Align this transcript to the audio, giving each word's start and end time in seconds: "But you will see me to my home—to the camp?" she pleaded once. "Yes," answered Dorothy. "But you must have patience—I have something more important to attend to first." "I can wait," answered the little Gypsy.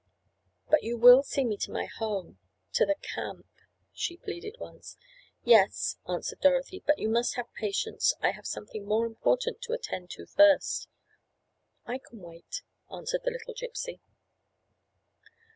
"But 0.67 0.81
you 0.81 0.97
will 0.97 1.21
see 1.21 1.43
me 1.45 1.57
to 1.57 1.71
my 1.71 1.85
home—to 1.85 2.85
the 2.87 2.95
camp?" 3.13 3.45
she 3.93 4.17
pleaded 4.17 4.55
once. 4.59 4.97
"Yes," 5.43 5.95
answered 6.09 6.39
Dorothy. 6.41 6.81
"But 6.83 6.97
you 6.97 7.07
must 7.07 7.35
have 7.35 7.53
patience—I 7.53 8.31
have 8.31 8.47
something 8.47 8.83
more 8.87 9.05
important 9.05 9.61
to 9.61 9.73
attend 9.73 10.09
to 10.17 10.25
first." 10.25 10.87
"I 11.85 11.99
can 11.99 12.19
wait," 12.19 12.63
answered 12.91 13.21
the 13.25 13.29
little 13.29 13.53
Gypsy. 13.53 13.99